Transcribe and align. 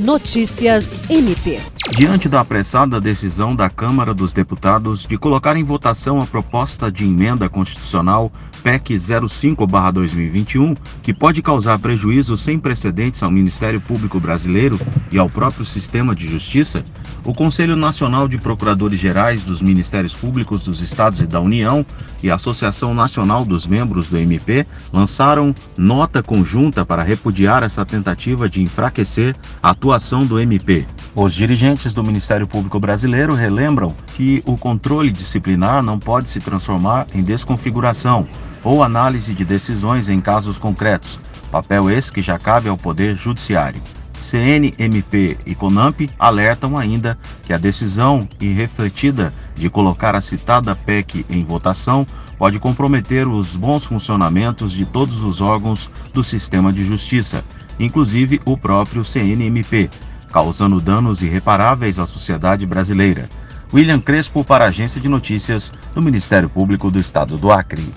Notícias 0.00 0.96
MP. 1.10 1.60
Diante 1.94 2.26
da 2.26 2.40
apressada 2.40 2.98
decisão 2.98 3.54
da 3.54 3.68
Câmara 3.68 4.14
dos 4.14 4.32
Deputados 4.32 5.04
de 5.04 5.18
colocar 5.18 5.56
em 5.56 5.62
votação 5.62 6.22
a 6.22 6.26
proposta 6.26 6.90
de 6.90 7.04
emenda 7.04 7.50
constitucional 7.50 8.32
PEC 8.62 8.94
05/2021, 8.96 10.74
que 11.02 11.12
pode 11.12 11.42
causar 11.42 11.78
prejuízo 11.78 12.34
sem 12.36 12.58
precedentes 12.58 13.22
ao 13.22 13.30
Ministério 13.30 13.80
Público 13.80 14.18
Brasileiro 14.18 14.80
e 15.10 15.18
ao 15.18 15.28
próprio 15.28 15.66
sistema 15.66 16.14
de 16.14 16.26
justiça, 16.26 16.82
o 17.24 17.34
Conselho 17.34 17.76
Nacional 17.76 18.28
de 18.28 18.38
Procuradores 18.38 18.98
Gerais 18.98 19.42
dos 19.42 19.60
Ministérios 19.60 20.14
Públicos 20.14 20.62
dos 20.62 20.80
Estados 20.80 21.20
e 21.20 21.26
da 21.26 21.40
União 21.40 21.84
e 22.22 22.30
a 22.30 22.36
Associação 22.36 22.94
Nacional 22.94 23.44
dos 23.44 23.66
Membros 23.66 24.08
do 24.08 24.16
MP 24.16 24.66
lançaram 24.92 25.54
nota 25.76 26.22
conjunta 26.22 26.84
para 26.84 27.02
repudiar 27.02 27.62
essa 27.62 27.84
tentativa 27.84 28.48
de 28.48 28.62
enfraquecer 28.62 29.36
a 29.62 29.74
atuação 29.90 30.24
do 30.24 30.38
MP. 30.38 30.86
Os 31.16 31.34
dirigentes 31.34 31.92
do 31.92 32.04
Ministério 32.04 32.46
Público 32.46 32.78
Brasileiro 32.78 33.34
relembram 33.34 33.92
que 34.14 34.40
o 34.46 34.56
controle 34.56 35.10
disciplinar 35.10 35.82
não 35.82 35.98
pode 35.98 36.30
se 36.30 36.38
transformar 36.38 37.08
em 37.12 37.22
desconfiguração 37.22 38.24
ou 38.62 38.84
análise 38.84 39.34
de 39.34 39.44
decisões 39.44 40.08
em 40.08 40.20
casos 40.20 40.58
concretos, 40.58 41.18
papel 41.50 41.90
esse 41.90 42.12
que 42.12 42.22
já 42.22 42.38
cabe 42.38 42.68
ao 42.68 42.76
Poder 42.76 43.16
Judiciário. 43.16 43.82
CNMP 44.16 45.38
e 45.44 45.54
CONAMP 45.56 46.08
alertam 46.18 46.78
ainda 46.78 47.18
que 47.42 47.52
a 47.52 47.58
decisão 47.58 48.28
irrefletida 48.38 49.34
de 49.56 49.68
colocar 49.68 50.14
a 50.14 50.20
citada 50.20 50.76
PEC 50.76 51.26
em 51.28 51.42
votação 51.42 52.06
pode 52.38 52.60
comprometer 52.60 53.26
os 53.26 53.56
bons 53.56 53.84
funcionamentos 53.84 54.72
de 54.72 54.86
todos 54.86 55.20
os 55.20 55.40
órgãos 55.40 55.90
do 56.12 56.22
sistema 56.22 56.72
de 56.72 56.84
justiça, 56.84 57.44
inclusive 57.80 58.40
o 58.44 58.56
próprio 58.56 59.04
CNMP, 59.04 59.90
causando 60.30 60.80
danos 60.80 61.22
irreparáveis 61.22 61.98
à 61.98 62.06
sociedade 62.06 62.64
brasileira. 62.66 63.28
William 63.72 64.00
Crespo 64.00 64.44
para 64.44 64.64
a 64.64 64.68
Agência 64.68 65.00
de 65.00 65.08
Notícias 65.08 65.72
do 65.94 66.02
Ministério 66.02 66.48
Público 66.48 66.90
do 66.90 67.00
Estado 67.00 67.36
do 67.36 67.50
Acre. 67.50 67.88